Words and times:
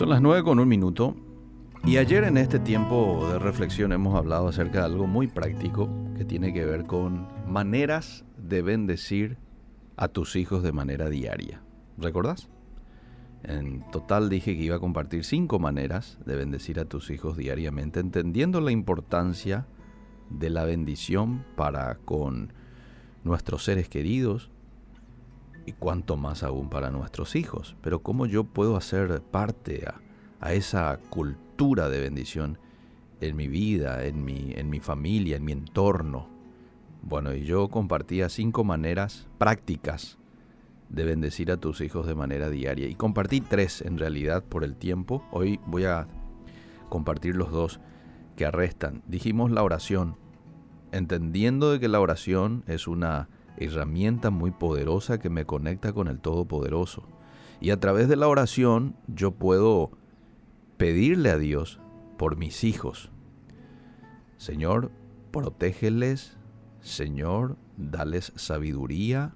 Son 0.00 0.08
las 0.08 0.22
9 0.22 0.44
con 0.44 0.58
un 0.58 0.66
minuto. 0.66 1.14
Y 1.84 1.98
ayer 1.98 2.24
en 2.24 2.38
este 2.38 2.58
tiempo 2.58 3.28
de 3.30 3.38
reflexión 3.38 3.92
hemos 3.92 4.14
hablado 4.14 4.48
acerca 4.48 4.78
de 4.78 4.86
algo 4.86 5.06
muy 5.06 5.26
práctico 5.26 5.90
que 6.16 6.24
tiene 6.24 6.54
que 6.54 6.64
ver 6.64 6.86
con 6.86 7.28
maneras 7.46 8.24
de 8.38 8.62
bendecir 8.62 9.36
a 9.98 10.08
tus 10.08 10.36
hijos 10.36 10.62
de 10.62 10.72
manera 10.72 11.10
diaria. 11.10 11.60
¿Recordás? 11.98 12.48
En 13.42 13.84
total 13.90 14.30
dije 14.30 14.56
que 14.56 14.62
iba 14.62 14.76
a 14.76 14.80
compartir 14.80 15.22
cinco 15.22 15.58
maneras 15.58 16.18
de 16.24 16.34
bendecir 16.34 16.80
a 16.80 16.86
tus 16.86 17.10
hijos 17.10 17.36
diariamente, 17.36 18.00
entendiendo 18.00 18.62
la 18.62 18.70
importancia 18.70 19.66
de 20.30 20.48
la 20.48 20.64
bendición 20.64 21.44
para 21.56 21.96
con 21.96 22.54
nuestros 23.22 23.64
seres 23.64 23.90
queridos 23.90 24.50
y 25.70 25.72
cuanto 25.72 26.16
más 26.16 26.42
aún 26.42 26.68
para 26.68 26.90
nuestros 26.90 27.36
hijos. 27.36 27.76
Pero 27.80 28.02
cómo 28.02 28.26
yo 28.26 28.44
puedo 28.44 28.76
hacer 28.76 29.22
parte 29.22 29.84
a, 29.86 30.00
a 30.40 30.52
esa 30.52 30.98
cultura 31.08 31.88
de 31.88 32.00
bendición 32.00 32.58
en 33.20 33.36
mi 33.36 33.48
vida, 33.48 34.04
en 34.04 34.24
mi, 34.24 34.52
en 34.56 34.68
mi 34.68 34.80
familia, 34.80 35.36
en 35.36 35.44
mi 35.44 35.52
entorno. 35.52 36.28
Bueno, 37.02 37.34
y 37.34 37.44
yo 37.44 37.68
compartía 37.68 38.28
cinco 38.28 38.64
maneras 38.64 39.28
prácticas 39.38 40.18
de 40.88 41.04
bendecir 41.04 41.52
a 41.52 41.56
tus 41.56 41.80
hijos 41.80 42.06
de 42.06 42.16
manera 42.16 42.50
diaria. 42.50 42.88
Y 42.88 42.96
compartí 42.96 43.40
tres 43.40 43.80
en 43.80 43.96
realidad 43.96 44.42
por 44.42 44.64
el 44.64 44.74
tiempo. 44.74 45.22
Hoy 45.30 45.60
voy 45.66 45.84
a 45.84 46.08
compartir 46.88 47.36
los 47.36 47.52
dos 47.52 47.80
que 48.36 48.44
arrestan. 48.44 49.02
Dijimos 49.06 49.52
la 49.52 49.62
oración, 49.62 50.16
entendiendo 50.90 51.70
de 51.70 51.78
que 51.78 51.88
la 51.88 52.00
oración 52.00 52.64
es 52.66 52.88
una 52.88 53.28
herramienta 53.60 54.30
muy 54.30 54.50
poderosa 54.50 55.18
que 55.18 55.30
me 55.30 55.44
conecta 55.44 55.92
con 55.92 56.08
el 56.08 56.20
Todopoderoso. 56.20 57.04
Y 57.60 57.70
a 57.70 57.78
través 57.78 58.08
de 58.08 58.16
la 58.16 58.28
oración 58.28 58.96
yo 59.06 59.32
puedo 59.32 59.90
pedirle 60.76 61.30
a 61.30 61.38
Dios 61.38 61.80
por 62.16 62.36
mis 62.36 62.64
hijos. 62.64 63.10
Señor, 64.36 64.90
protégeles. 65.30 66.38
Señor, 66.80 67.56
dales 67.76 68.32
sabiduría. 68.36 69.34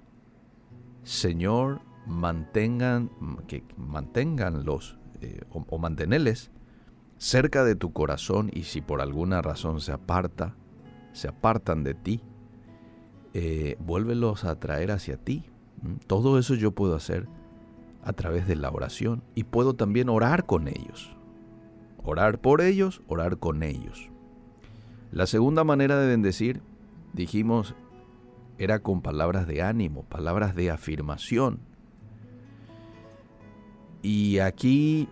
Señor, 1.03 1.81
mantengan, 2.07 3.11
que 3.47 3.63
manténganlos 3.77 4.97
eh, 5.21 5.41
o, 5.51 5.63
o 5.69 5.79
cerca 7.17 7.63
de 7.63 7.75
tu 7.75 7.93
corazón 7.93 8.49
y 8.53 8.63
si 8.63 8.81
por 8.81 9.01
alguna 9.01 9.41
razón 9.41 9.79
se 9.79 9.91
aparta, 9.91 10.55
se 11.13 11.27
apartan 11.27 11.83
de 11.83 11.93
ti, 11.93 12.21
eh, 13.37 13.75
vuélvelos 13.79 14.45
a 14.45 14.57
traer 14.61 14.91
hacia 14.91 15.17
ti. 15.17 15.43
Todo 16.07 16.39
eso 16.39 16.55
yo 16.55 16.71
puedo 16.71 16.95
hacer 16.95 17.27
a 18.01 18.13
través 18.13 18.47
de 18.47 18.55
la 18.55 18.71
oración 18.71 19.23
y 19.35 19.43
puedo 19.43 19.73
también 19.73 20.07
orar 20.07 20.45
con 20.45 20.69
ellos. 20.69 21.13
Orar 22.01 22.39
por 22.39 22.61
ellos, 22.61 23.01
orar 23.09 23.37
con 23.37 23.61
ellos. 23.61 24.09
La 25.11 25.27
segunda 25.27 25.65
manera 25.65 25.99
de 25.99 26.07
bendecir, 26.07 26.61
dijimos, 27.11 27.75
era 28.57 28.79
con 28.79 29.01
palabras 29.01 29.47
de 29.47 29.61
ánimo, 29.61 30.03
palabras 30.05 30.55
de 30.55 30.71
afirmación. 30.71 31.59
Y 34.01 34.39
aquí 34.39 35.09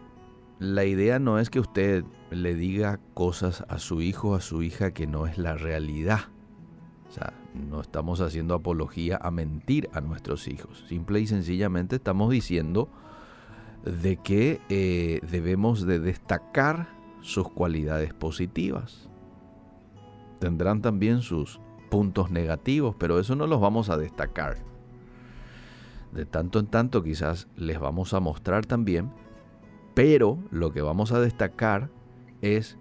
la 0.59 0.85
idea 0.85 1.19
no 1.19 1.39
es 1.39 1.49
que 1.49 1.59
usted 1.59 2.05
le 2.31 2.55
diga 2.55 3.01
cosas 3.15 3.65
a 3.67 3.79
su 3.79 4.01
hijo 4.01 4.29
o 4.29 4.35
a 4.35 4.39
su 4.39 4.63
hija 4.63 4.93
que 4.93 5.07
no 5.07 5.27
es 5.27 5.37
la 5.37 5.55
realidad. 5.55 6.21
O 7.09 7.11
sea, 7.11 7.33
no 7.53 7.81
estamos 7.81 8.21
haciendo 8.21 8.55
apología 8.55 9.19
a 9.21 9.31
mentir 9.31 9.89
a 9.93 10.01
nuestros 10.01 10.47
hijos. 10.47 10.83
Simple 10.87 11.19
y 11.19 11.27
sencillamente 11.27 11.97
estamos 11.97 12.31
diciendo 12.31 12.89
de 13.83 14.17
que 14.17 14.61
eh, 14.69 15.19
debemos 15.29 15.85
de 15.85 15.99
destacar 15.99 16.87
sus 17.21 17.49
cualidades 17.49 18.13
positivas. 18.13 19.09
Tendrán 20.39 20.81
también 20.81 21.21
sus 21.21 21.59
puntos 21.89 22.31
negativos, 22.31 22.95
pero 22.97 23.19
eso 23.19 23.35
no 23.35 23.47
los 23.47 23.61
vamos 23.61 23.89
a 23.89 23.97
destacar. 23.97 24.57
De 26.11 26.25
tanto 26.25 26.59
en 26.59 26.67
tanto 26.67 27.03
quizás 27.03 27.47
les 27.55 27.79
vamos 27.79 28.13
a 28.13 28.19
mostrar 28.19 28.65
también, 28.65 29.11
pero 29.93 30.39
lo 30.51 30.71
que 30.71 30.81
vamos 30.81 31.11
a 31.11 31.19
destacar 31.19 31.89
es 32.41 32.77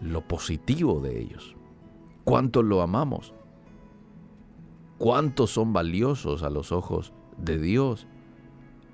lo 0.00 0.26
positivo 0.26 1.00
de 1.00 1.20
ellos. 1.20 1.56
Cuánto 2.24 2.62
lo 2.62 2.82
amamos. 2.82 3.34
Cuántos 4.98 5.50
son 5.50 5.72
valiosos 5.72 6.42
a 6.42 6.50
los 6.50 6.72
ojos 6.72 7.12
de 7.36 7.58
Dios, 7.58 8.06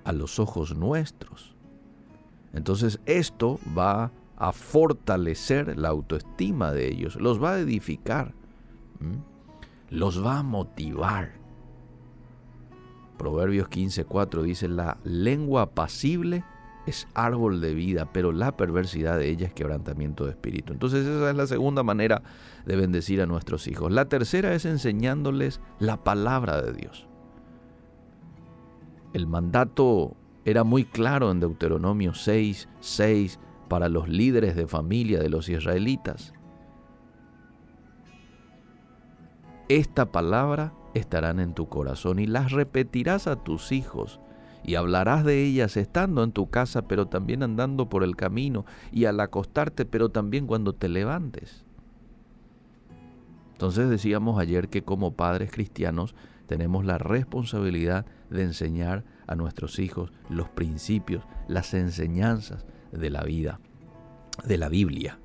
a 0.04 0.12
los 0.12 0.38
ojos 0.38 0.76
nuestros. 0.76 1.54
Entonces 2.53 3.00
esto 3.06 3.59
va 3.76 4.12
a 4.37 4.53
fortalecer 4.53 5.78
la 5.78 5.88
autoestima 5.88 6.72
de 6.72 6.88
ellos, 6.88 7.16
los 7.16 7.42
va 7.42 7.54
a 7.54 7.59
edificar, 7.59 8.34
los 9.91 10.25
va 10.25 10.38
a 10.38 10.42
motivar. 10.42 11.32
Proverbios 13.16 13.69
15:4 13.69 14.42
dice, 14.42 14.69
la 14.69 14.98
lengua 15.04 15.62
apacible 15.62 16.44
es 16.87 17.09
árbol 17.15 17.61
de 17.61 17.75
vida, 17.75 18.11
pero 18.12 18.33
la 18.33 18.56
perversidad 18.56 19.19
de 19.19 19.28
ella 19.28 19.47
es 19.47 19.55
quebrantamiento 19.55 20.25
de 20.25 20.33
espíritu. 20.33 20.72
Entonces 20.72 21.06
esa 21.06 21.31
es 21.31 21.37
la 21.37 21.47
segunda 21.47 21.83
manera 21.83 22.22
de 22.67 22.77
bendecir 22.77 23.22
a 23.22 23.27
nuestros 23.27 23.67
hijos. 23.67 23.91
La 23.91 24.06
tercera 24.06 24.55
es 24.55 24.65
enseñándoles 24.65 25.61
la 25.78 26.03
palabra 26.05 26.61
de 26.62 26.72
Dios. 26.72 27.06
El 29.12 29.27
mandato 29.27 30.17
era 30.45 30.65
muy 30.65 30.84
claro 30.84 31.31
en 31.31 31.41
Deuteronomio 31.41 32.15
6, 32.15 32.69
6 32.81 33.39
para 33.69 33.89
los 33.89 34.09
líderes 34.09 34.56
de 34.56 34.66
familia 34.66 35.21
de 35.21 35.31
los 35.31 35.49
israelitas. 35.49 36.34
Esta 39.69 40.12
palabra 40.12 40.75
estarán 40.93 41.41
en 41.41 41.55
tu 41.55 41.69
corazón 41.69 42.19
y 42.19 42.27
las 42.27 42.53
repetirás 42.53 43.27
a 43.27 43.37
tus 43.37 43.72
hijos 43.72 44.21
y 44.64 44.76
hablarás 44.76 45.25
de 45.25 45.44
ellas 45.44 45.76
estando 45.76 46.25
en 46.25 46.32
tu 46.32 46.48
casa, 46.48 46.82
pero 46.82 47.06
también 47.06 47.42
andando 47.42 47.88
por 47.88 48.02
el 48.02 48.16
camino 48.16 48.64
y 48.92 49.04
al 49.04 49.20
acostarte, 49.20 49.84
pero 49.84 50.08
también 50.08 50.47
cuando 50.47 50.72
te 50.72 50.88
levantes. 50.88 51.64
Entonces 53.53 53.88
decíamos 53.88 54.41
ayer 54.41 54.69
que 54.69 54.82
como 54.82 55.14
padres 55.14 55.50
cristianos 55.53 56.14
tenemos 56.47 56.84
la 56.84 56.98
responsabilidad 56.98 58.06
de 58.30 58.42
enseñar 58.42 59.04
a 59.26 59.36
nuestros 59.36 59.78
hijos 59.78 60.12
los 60.28 60.48
principios, 60.48 61.24
las 61.48 61.72
enseñanzas 61.74 62.66
de 62.92 63.10
la 63.10 63.22
vida, 63.22 63.60
de 64.44 64.58
la 64.58 64.69
Biblia. 64.69 65.19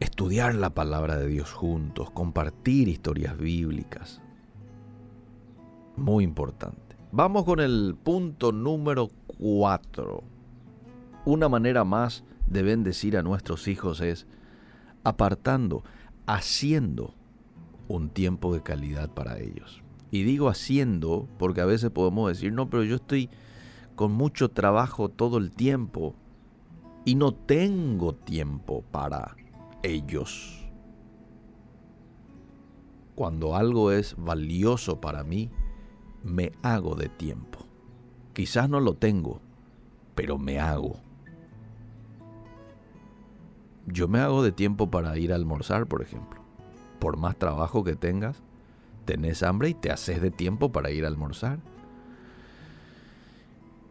Estudiar 0.00 0.54
la 0.54 0.70
palabra 0.70 1.16
de 1.16 1.28
Dios 1.28 1.52
juntos, 1.52 2.10
compartir 2.10 2.88
historias 2.88 3.36
bíblicas. 3.38 4.20
Muy 5.96 6.24
importante. 6.24 6.89
Vamos 7.12 7.44
con 7.44 7.58
el 7.58 7.96
punto 8.00 8.52
número 8.52 9.08
4. 9.38 10.22
Una 11.24 11.48
manera 11.48 11.82
más 11.82 12.22
de 12.46 12.62
bendecir 12.62 13.16
a 13.16 13.22
nuestros 13.22 13.66
hijos 13.66 14.00
es 14.00 14.28
apartando, 15.02 15.82
haciendo 16.26 17.16
un 17.88 18.10
tiempo 18.10 18.54
de 18.54 18.62
calidad 18.62 19.10
para 19.10 19.40
ellos. 19.40 19.82
Y 20.12 20.22
digo 20.22 20.48
haciendo 20.48 21.26
porque 21.36 21.60
a 21.60 21.66
veces 21.66 21.90
podemos 21.90 22.28
decir, 22.28 22.52
no, 22.52 22.70
pero 22.70 22.84
yo 22.84 22.94
estoy 22.94 23.28
con 23.96 24.12
mucho 24.12 24.48
trabajo 24.48 25.08
todo 25.08 25.38
el 25.38 25.50
tiempo 25.50 26.14
y 27.04 27.16
no 27.16 27.34
tengo 27.34 28.14
tiempo 28.14 28.84
para 28.92 29.34
ellos. 29.82 30.64
Cuando 33.16 33.56
algo 33.56 33.90
es 33.90 34.14
valioso 34.16 35.00
para 35.00 35.24
mí, 35.24 35.50
me 36.22 36.52
hago 36.62 36.94
de 36.94 37.08
tiempo. 37.08 37.60
Quizás 38.32 38.68
no 38.68 38.80
lo 38.80 38.94
tengo, 38.94 39.40
pero 40.14 40.38
me 40.38 40.60
hago. 40.60 41.00
Yo 43.86 44.08
me 44.08 44.20
hago 44.20 44.42
de 44.42 44.52
tiempo 44.52 44.90
para 44.90 45.16
ir 45.18 45.32
a 45.32 45.36
almorzar, 45.36 45.86
por 45.86 46.02
ejemplo. 46.02 46.40
Por 46.98 47.16
más 47.16 47.36
trabajo 47.36 47.82
que 47.82 47.96
tengas, 47.96 48.42
tenés 49.04 49.42
hambre 49.42 49.70
y 49.70 49.74
te 49.74 49.90
haces 49.90 50.20
de 50.20 50.30
tiempo 50.30 50.70
para 50.70 50.90
ir 50.90 51.04
a 51.04 51.08
almorzar. 51.08 51.58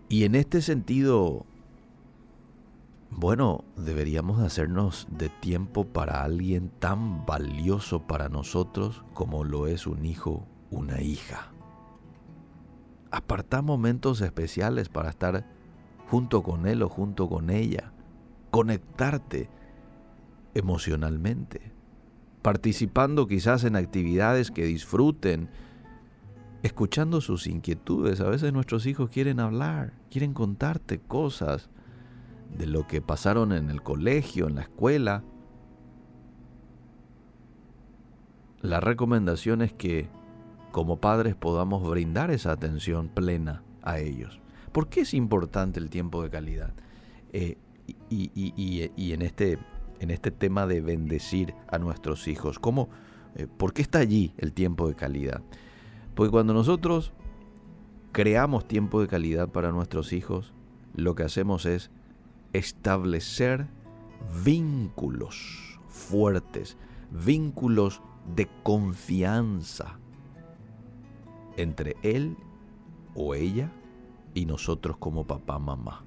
Y 0.08 0.24
en 0.24 0.36
este 0.36 0.62
sentido, 0.62 1.46
bueno, 3.12 3.64
deberíamos 3.76 4.40
hacernos 4.42 5.08
de 5.12 5.30
tiempo 5.30 5.86
para 5.86 6.24
alguien 6.24 6.72
tan 6.80 7.26
valioso 7.26 8.08
para 8.08 8.30
nosotros 8.30 9.04
como 9.14 9.44
lo 9.44 9.68
es 9.68 9.86
un 9.86 10.06
hijo, 10.06 10.48
una 10.72 11.02
hija. 11.02 11.52
Apartar 13.12 13.64
momentos 13.64 14.22
especiales 14.22 14.90
para 14.90 15.10
estar 15.10 15.46
junto 16.08 16.44
con 16.44 16.68
él 16.68 16.84
o 16.84 16.90
junto 16.90 17.28
con 17.28 17.50
ella. 17.50 17.92
Conectarte 18.52 19.50
emocionalmente. 20.54 21.72
Participando 22.42 23.28
quizás 23.28 23.64
en 23.64 23.76
actividades 23.76 24.52
que 24.52 24.66
disfruten. 24.66 25.50
Escuchando 26.64 27.22
sus 27.22 27.48
inquietudes. 27.48 28.22
A 28.22 28.30
veces 28.30 28.54
nuestros 28.54 28.86
hijos 28.86 29.10
quieren 29.10 29.40
hablar, 29.40 29.94
quieren 30.10 30.34
contarte 30.34 31.00
cosas 31.00 31.70
de 32.58 32.66
lo 32.66 32.88
que 32.88 33.02
pasaron 33.02 33.54
en 33.54 33.70
el 33.70 33.82
colegio, 33.82 34.48
en 34.48 34.56
la 34.56 34.62
escuela, 34.62 35.24
la 38.62 38.82
recomendación 38.82 39.62
es 39.62 39.72
que 39.72 40.10
como 40.72 40.98
padres 40.98 41.36
podamos 41.36 41.88
brindar 41.88 42.32
esa 42.32 42.52
atención 42.52 43.10
plena 43.10 43.64
a 43.82 44.00
ellos. 44.00 44.40
¿Por 44.72 44.90
qué 44.90 45.02
es 45.02 45.14
importante 45.14 45.80
el 45.80 45.90
tiempo 45.90 46.22
de 46.22 46.30
calidad? 46.30 46.74
Eh, 47.34 47.58
y, 48.10 49.12
en, 49.14 49.22
este, 49.22 49.58
en 50.00 50.12
este 50.12 50.32
tema 50.32 50.68
de 50.68 50.82
bendecir 50.82 51.56
a 51.68 51.80
nuestros 51.80 52.28
hijos, 52.28 52.60
¿cómo, 52.60 52.90
eh, 53.36 53.48
¿por 53.48 53.74
qué 53.74 53.82
está 53.82 54.00
allí 54.00 54.34
el 54.38 54.54
tiempo 54.54 54.88
de 54.88 54.96
calidad? 54.96 55.42
Porque 56.14 56.32
cuando 56.32 56.54
nosotros 56.54 57.14
creamos 58.12 58.68
tiempo 58.68 59.02
de 59.02 59.08
calidad 59.08 59.50
para 59.50 59.72
nuestros 59.72 60.14
hijos, 60.14 60.54
lo 60.94 61.16
que 61.16 61.24
hacemos 61.24 61.66
es 61.66 61.90
establecer 62.54 63.68
vínculos 64.44 65.80
fuertes, 65.88 66.78
vínculos 67.12 68.02
de 68.36 68.48
confianza 68.64 69.98
entre 71.62 71.98
él 72.04 72.38
o 73.16 73.36
ella 73.36 73.72
y 74.34 74.46
nosotros 74.46 74.98
como 74.98 75.26
papá, 75.26 75.60
mamá. 75.60 76.04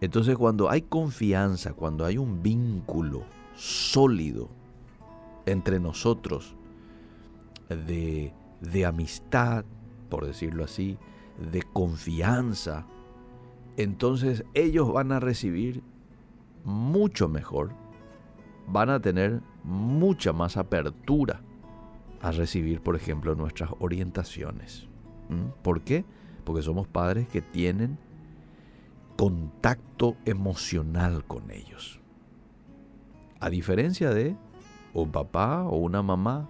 Entonces 0.00 0.36
cuando 0.36 0.70
hay 0.70 0.82
confianza, 0.82 1.72
cuando 1.72 2.04
hay 2.04 2.18
un 2.18 2.42
vínculo 2.42 3.24
sólido 3.54 4.48
entre 5.46 5.80
nosotros 5.80 6.54
de, 7.68 8.32
amistad, 8.86 9.64
por 10.08 10.26
decirlo 10.26 10.64
así, 10.64 10.98
de 11.50 11.62
confianza, 11.62 12.86
entonces 13.76 14.44
ellos 14.54 14.92
van 14.92 15.12
a 15.12 15.20
recibir 15.20 15.82
mucho 16.64 17.28
mejor, 17.28 17.72
van 18.68 18.90
a 18.90 19.00
tener 19.00 19.40
mucha 19.64 20.32
más 20.32 20.56
apertura 20.56 21.40
a 22.20 22.32
recibir, 22.32 22.80
por 22.80 22.96
ejemplo, 22.96 23.34
nuestras 23.34 23.70
orientaciones. 23.78 24.88
¿Por 25.62 25.82
qué? 25.82 26.04
Porque 26.44 26.62
somos 26.62 26.86
padres 26.86 27.28
que 27.28 27.42
tienen 27.42 27.98
contacto 29.16 30.16
emocional 30.24 31.24
con 31.24 31.50
ellos. 31.50 32.00
A 33.40 33.50
diferencia 33.50 34.10
de 34.10 34.36
un 34.94 35.10
papá 35.10 35.64
o 35.64 35.76
una 35.76 36.02
mamá 36.02 36.48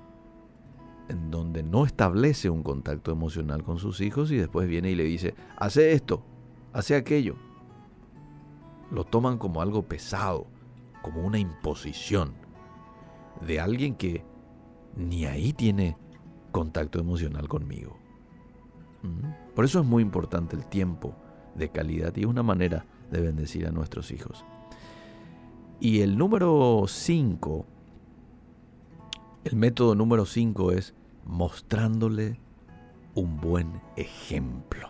en 1.08 1.30
donde 1.30 1.62
no 1.62 1.84
establece 1.84 2.50
un 2.50 2.62
contacto 2.62 3.12
emocional 3.12 3.62
con 3.62 3.78
sus 3.78 4.00
hijos 4.00 4.30
y 4.30 4.36
después 4.36 4.68
viene 4.68 4.90
y 4.90 4.94
le 4.94 5.04
dice, 5.04 5.34
hace 5.56 5.92
esto, 5.92 6.22
hace 6.72 6.96
aquello. 6.96 7.36
Lo 8.90 9.04
toman 9.04 9.38
como 9.38 9.62
algo 9.62 9.82
pesado, 9.82 10.46
como 11.02 11.24
una 11.24 11.38
imposición 11.38 12.34
de 13.44 13.60
alguien 13.60 13.94
que 13.94 14.24
ni 14.96 15.26
ahí 15.26 15.52
tiene 15.52 15.96
contacto 16.52 16.98
emocional 16.98 17.48
conmigo. 17.48 17.98
¿Mm? 19.02 19.54
Por 19.54 19.64
eso 19.64 19.80
es 19.80 19.86
muy 19.86 20.02
importante 20.02 20.56
el 20.56 20.66
tiempo 20.66 21.14
de 21.54 21.70
calidad 21.70 22.14
y 22.16 22.20
es 22.20 22.26
una 22.26 22.42
manera 22.42 22.86
de 23.10 23.20
bendecir 23.20 23.66
a 23.66 23.70
nuestros 23.70 24.10
hijos. 24.10 24.44
Y 25.80 26.00
el 26.00 26.16
número 26.16 26.84
5, 26.86 27.66
el 29.44 29.56
método 29.56 29.94
número 29.94 30.24
5 30.24 30.72
es 30.72 30.94
mostrándole 31.24 32.40
un 33.14 33.40
buen 33.40 33.80
ejemplo. 33.96 34.88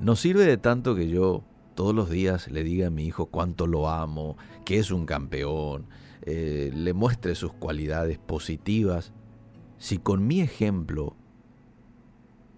No 0.00 0.14
sirve 0.14 0.44
de 0.44 0.58
tanto 0.58 0.94
que 0.94 1.08
yo 1.08 1.42
todos 1.76 1.94
los 1.94 2.10
días 2.10 2.50
le 2.50 2.64
diga 2.64 2.88
a 2.88 2.90
mi 2.90 3.06
hijo 3.06 3.26
cuánto 3.26 3.68
lo 3.68 3.88
amo, 3.88 4.36
que 4.64 4.78
es 4.78 4.90
un 4.90 5.06
campeón, 5.06 5.86
eh, 6.22 6.72
le 6.74 6.92
muestre 6.94 7.36
sus 7.36 7.52
cualidades 7.52 8.18
positivas, 8.18 9.12
si 9.78 9.98
con 9.98 10.26
mi 10.26 10.40
ejemplo 10.40 11.14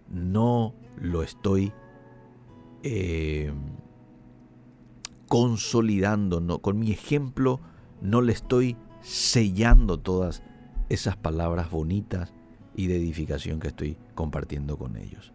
no 0.09 0.75
lo 0.97 1.23
estoy 1.23 1.73
eh, 2.83 3.53
consolidando, 5.27 6.41
no, 6.41 6.61
con 6.61 6.79
mi 6.79 6.93
ejemplo 6.93 7.61
no 8.01 8.23
le 8.23 8.33
estoy 8.33 8.77
sellando 9.03 9.99
todas 9.99 10.43
esas 10.89 11.17
palabras 11.17 11.71
bonitas 11.71 12.33
y 12.77 12.87
de 12.87 12.97
edificación 12.97 13.59
que 13.59 13.69
estoy 13.69 13.99
compartiendo 14.15 14.79
con 14.79 14.97
ellos. 14.97 15.33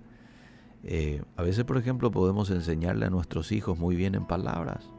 Eh, 0.83 1.23
a 1.37 1.43
veces, 1.43 1.63
por 1.63 1.77
ejemplo, 1.77 2.11
podemos 2.11 2.49
enseñarle 2.49 3.05
a 3.05 3.09
nuestros 3.09 3.51
hijos 3.51 3.79
muy 3.79 3.95
bien 3.95 4.15
en 4.15 4.25
palabras. 4.25 4.89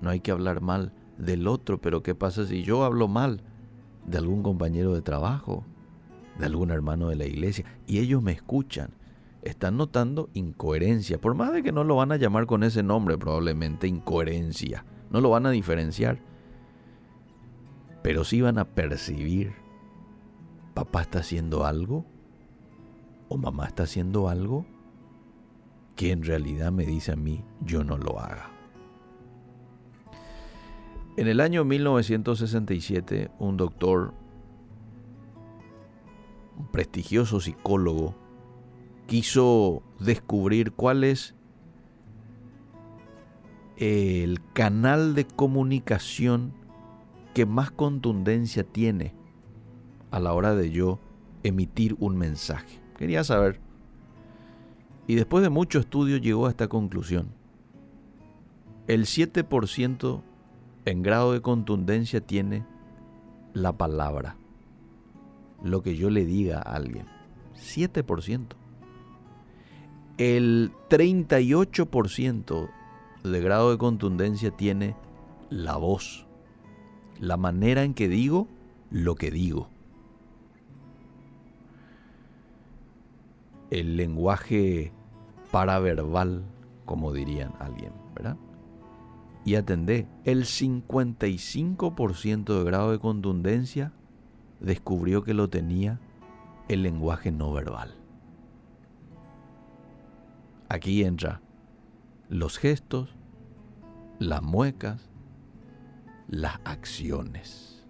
No 0.00 0.10
hay 0.10 0.20
que 0.20 0.30
hablar 0.30 0.60
mal 0.60 0.92
del 1.18 1.48
otro, 1.48 1.80
pero 1.80 2.02
¿qué 2.02 2.14
pasa 2.14 2.46
si 2.46 2.62
yo 2.62 2.84
hablo 2.84 3.08
mal 3.08 3.42
de 4.06 4.18
algún 4.18 4.42
compañero 4.42 4.94
de 4.94 5.02
trabajo, 5.02 5.64
de 6.38 6.46
algún 6.46 6.70
hermano 6.70 7.08
de 7.08 7.16
la 7.16 7.26
iglesia, 7.26 7.64
y 7.86 7.98
ellos 7.98 8.22
me 8.22 8.32
escuchan? 8.32 8.90
Están 9.42 9.78
notando 9.78 10.28
incoherencia, 10.34 11.18
por 11.18 11.34
más 11.34 11.52
de 11.52 11.62
que 11.62 11.72
no 11.72 11.84
lo 11.84 11.96
van 11.96 12.12
a 12.12 12.16
llamar 12.16 12.44
con 12.46 12.62
ese 12.62 12.82
nombre, 12.82 13.16
probablemente 13.16 13.88
incoherencia, 13.88 14.84
no 15.10 15.22
lo 15.22 15.30
van 15.30 15.46
a 15.46 15.50
diferenciar, 15.50 16.18
pero 18.02 18.24
sí 18.24 18.42
van 18.42 18.58
a 18.58 18.66
percibir, 18.66 19.52
papá 20.74 21.02
está 21.02 21.20
haciendo 21.20 21.64
algo 21.64 22.04
o 23.28 23.38
mamá 23.38 23.66
está 23.66 23.84
haciendo 23.84 24.28
algo 24.28 24.66
que 26.00 26.12
en 26.12 26.22
realidad 26.22 26.72
me 26.72 26.86
dice 26.86 27.12
a 27.12 27.16
mí 27.16 27.44
yo 27.60 27.84
no 27.84 27.98
lo 27.98 28.18
haga. 28.18 28.50
En 31.18 31.28
el 31.28 31.40
año 31.40 31.62
1967, 31.62 33.30
un 33.38 33.58
doctor, 33.58 34.14
un 36.56 36.68
prestigioso 36.68 37.38
psicólogo, 37.38 38.14
quiso 39.08 39.82
descubrir 39.98 40.72
cuál 40.72 41.04
es 41.04 41.34
el 43.76 44.40
canal 44.54 45.14
de 45.14 45.26
comunicación 45.26 46.54
que 47.34 47.44
más 47.44 47.70
contundencia 47.70 48.64
tiene 48.64 49.12
a 50.10 50.18
la 50.18 50.32
hora 50.32 50.54
de 50.54 50.70
yo 50.70 50.98
emitir 51.42 51.94
un 51.98 52.16
mensaje. 52.16 52.80
Quería 52.96 53.22
saber 53.22 53.60
y 55.10 55.16
después 55.16 55.42
de 55.42 55.50
mucho 55.50 55.80
estudio 55.80 56.18
llegó 56.18 56.46
a 56.46 56.50
esta 56.50 56.68
conclusión. 56.68 57.30
El 58.86 59.06
7% 59.06 60.22
en 60.84 61.02
grado 61.02 61.32
de 61.32 61.40
contundencia 61.40 62.20
tiene 62.20 62.64
la 63.52 63.72
palabra, 63.72 64.36
lo 65.64 65.82
que 65.82 65.96
yo 65.96 66.10
le 66.10 66.24
diga 66.24 66.58
a 66.58 66.76
alguien. 66.76 67.06
7%. 67.56 68.54
El 70.16 70.70
38% 70.88 72.70
de 73.24 73.40
grado 73.40 73.72
de 73.72 73.78
contundencia 73.78 74.52
tiene 74.52 74.94
la 75.48 75.74
voz, 75.76 76.24
la 77.18 77.36
manera 77.36 77.82
en 77.82 77.94
que 77.94 78.06
digo 78.06 78.46
lo 78.92 79.16
que 79.16 79.32
digo. 79.32 79.70
El 83.72 83.96
lenguaje 83.96 84.92
paraverbal, 85.50 86.44
como 86.84 87.12
dirían 87.12 87.52
alguien, 87.58 87.92
¿verdad? 88.14 88.36
Y 89.44 89.54
atendé, 89.54 90.06
el 90.24 90.44
55% 90.44 92.58
de 92.58 92.64
grado 92.64 92.92
de 92.92 92.98
contundencia 92.98 93.92
descubrió 94.60 95.24
que 95.24 95.34
lo 95.34 95.48
tenía 95.48 95.98
el 96.68 96.82
lenguaje 96.82 97.32
no 97.32 97.52
verbal. 97.52 97.94
Aquí 100.68 101.02
entra 101.02 101.40
los 102.28 102.58
gestos, 102.58 103.16
las 104.18 104.42
muecas, 104.42 105.10
las 106.28 106.60
acciones. 106.64 107.86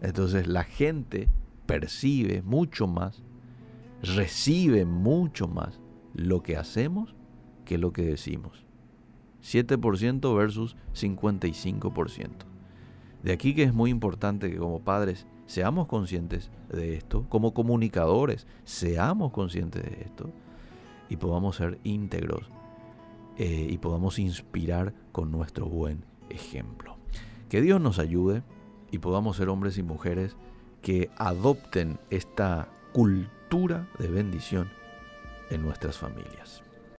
Entonces 0.00 0.48
la 0.48 0.64
gente 0.64 1.28
percibe 1.66 2.42
mucho 2.42 2.88
más, 2.88 3.22
recibe 4.02 4.86
mucho 4.86 5.46
más 5.46 5.78
lo 6.18 6.42
que 6.42 6.56
hacemos 6.56 7.14
que 7.64 7.78
lo 7.78 7.92
que 7.92 8.02
decimos. 8.02 8.64
7% 9.42 10.36
versus 10.36 10.76
55%. 10.94 12.30
De 13.22 13.32
aquí 13.32 13.54
que 13.54 13.62
es 13.62 13.72
muy 13.72 13.90
importante 13.90 14.50
que 14.50 14.58
como 14.58 14.80
padres 14.80 15.26
seamos 15.46 15.86
conscientes 15.86 16.50
de 16.68 16.96
esto, 16.96 17.24
como 17.28 17.54
comunicadores 17.54 18.46
seamos 18.64 19.32
conscientes 19.32 19.84
de 19.84 20.02
esto 20.02 20.30
y 21.08 21.16
podamos 21.16 21.56
ser 21.56 21.78
íntegros 21.84 22.50
eh, 23.36 23.68
y 23.70 23.78
podamos 23.78 24.18
inspirar 24.18 24.92
con 25.12 25.30
nuestro 25.30 25.66
buen 25.66 26.04
ejemplo. 26.30 26.96
Que 27.48 27.62
Dios 27.62 27.80
nos 27.80 27.98
ayude 27.98 28.42
y 28.90 28.98
podamos 28.98 29.36
ser 29.36 29.48
hombres 29.48 29.78
y 29.78 29.82
mujeres 29.82 30.36
que 30.82 31.10
adopten 31.16 31.98
esta 32.10 32.68
cultura 32.92 33.88
de 33.98 34.08
bendición 34.08 34.77
en 35.50 35.62
nuestras 35.62 35.98
familias. 35.98 36.62